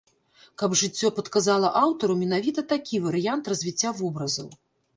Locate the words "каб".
0.61-0.71